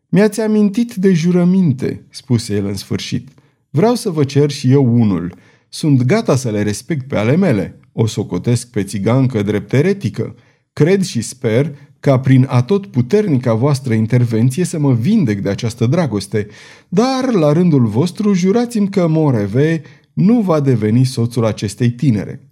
Mi-ați 0.09 0.41
amintit 0.41 0.95
de 0.95 1.13
jurăminte, 1.13 2.05
spuse 2.11 2.55
el 2.55 2.67
în 2.67 2.75
sfârșit. 2.75 3.29
Vreau 3.71 3.95
să 3.95 4.11
vă 4.11 4.25
cer 4.25 4.51
și 4.51 4.71
eu 4.71 5.01
unul. 5.01 5.35
Sunt 5.69 6.03
gata 6.03 6.37
să 6.37 6.51
le 6.51 6.63
respect 6.63 7.09
pe 7.09 7.17
ale 7.17 7.37
mele. 7.37 7.81
O 7.93 8.07
socotesc 8.07 8.71
pe 8.71 8.83
țigancă 8.83 9.43
drept 9.43 9.73
eretică. 9.73 10.35
Cred 10.73 11.03
și 11.03 11.21
sper 11.21 11.75
ca 12.01 12.19
prin 12.19 12.47
atot 12.49 12.87
puternica 12.87 13.55
voastră 13.55 13.95
intervenție 13.95 14.65
să 14.65 14.79
mă 14.79 14.93
vindec 14.93 15.41
de 15.41 15.49
această 15.49 15.87
dragoste, 15.87 16.47
dar 16.89 17.33
la 17.33 17.53
rândul 17.53 17.87
vostru 17.87 18.33
jurați-mi 18.33 18.89
că 18.89 19.07
Moreve 19.07 19.83
nu 20.19 20.41
va 20.41 20.61
deveni 20.61 21.05
soțul 21.05 21.45
acestei 21.45 21.91
tinere. 21.91 22.49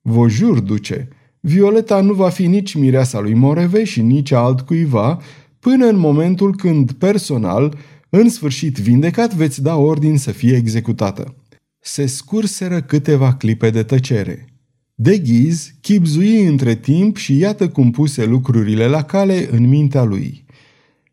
Vă 0.00 0.28
jur, 0.28 0.60
duce, 0.60 1.08
Violeta 1.40 2.00
nu 2.00 2.12
va 2.12 2.28
fi 2.28 2.46
nici 2.46 2.74
mireasa 2.74 3.20
lui 3.20 3.34
Moreve 3.34 3.84
și 3.84 4.02
nici 4.02 4.32
altcuiva, 4.32 5.20
până 5.60 5.86
în 5.86 5.98
momentul 5.98 6.56
când, 6.56 6.92
personal, 6.92 7.76
în 8.10 8.28
sfârșit 8.28 8.76
vindecat, 8.76 9.34
veți 9.34 9.62
da 9.62 9.76
ordin 9.76 10.18
să 10.18 10.30
fie 10.30 10.56
executată. 10.56 11.34
Se 11.78 12.06
scurseră 12.06 12.80
câteva 12.80 13.34
clipe 13.34 13.70
de 13.70 13.82
tăcere. 13.82 14.46
De 14.94 15.18
ghiz, 15.18 15.70
chipzui 15.80 16.46
între 16.46 16.74
timp 16.74 17.16
și 17.16 17.38
iată 17.38 17.68
cum 17.68 17.90
puse 17.90 18.24
lucrurile 18.24 18.86
la 18.86 19.02
cale 19.02 19.48
în 19.50 19.68
mintea 19.68 20.02
lui. 20.02 20.44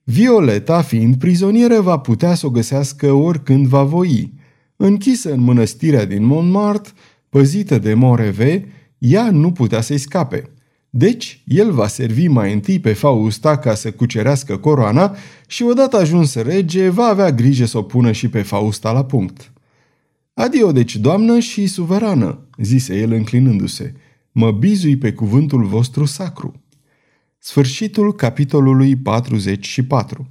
Violeta, 0.04 0.82
fiind 0.82 1.16
prizonieră, 1.16 1.82
va 1.82 1.98
putea 1.98 2.34
să 2.34 2.46
o 2.46 2.50
găsească 2.50 3.12
oricând 3.12 3.68
va 3.68 3.84
voi. 3.84 4.42
Închisă 4.86 5.34
în 5.34 5.40
mănăstirea 5.40 6.06
din 6.06 6.24
Montmartre, 6.24 6.94
păzită 7.30 7.78
de 7.78 7.94
Moreve, 7.94 8.66
ea 8.98 9.32
nu 9.32 9.52
putea 9.52 9.82
să-i 9.82 9.98
scape. 9.98 10.50
Deci, 10.90 11.44
el 11.46 11.72
va 11.72 11.88
servi 11.88 12.28
mai 12.28 12.54
întâi 12.54 12.80
pe 12.80 12.94
Fausta 12.94 13.58
ca 13.58 13.74
să 13.74 13.92
cucerească 13.92 14.58
coroana 14.58 15.16
și 15.48 15.64
odată 15.64 15.98
ajuns 15.98 16.36
rege, 16.36 16.90
va 16.90 17.04
avea 17.04 17.32
grijă 17.32 17.66
să 17.66 17.78
o 17.78 17.82
pună 17.82 18.12
și 18.12 18.30
pe 18.30 18.42
Fausta 18.42 18.92
la 18.92 19.06
punct. 19.06 19.52
Adio 20.34 20.72
deci, 20.72 20.96
doamnă 20.96 21.40
și 21.40 21.68
suverană, 21.68 22.48
zise 22.58 22.98
el 23.00 23.12
înclinându-se. 23.12 23.94
Mă 24.32 24.52
bizui 24.52 24.98
pe 24.98 25.14
cuvântul 25.14 25.64
vostru 25.66 26.06
sacru. 26.06 26.62
Sfârșitul 27.38 28.14
capitolului 28.14 28.96
44 28.96 30.28